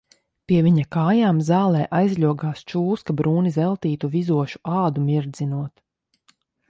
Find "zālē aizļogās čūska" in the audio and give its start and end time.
1.49-3.17